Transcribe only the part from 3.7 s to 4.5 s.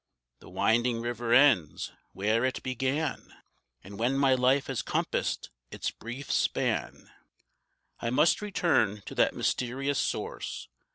And when my